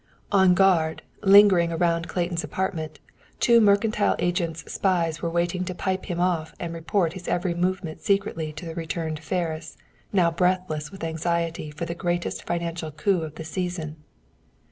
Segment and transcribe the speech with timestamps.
[0.31, 2.99] On guard, lingering around Clayton's apartment,
[3.39, 8.01] two mercantile agent's spies were waiting to pipe him off and report his every movement
[8.01, 9.77] secretly to the returned Ferris,
[10.11, 13.97] now breathless with anxiety for the greatest financial coup of the season.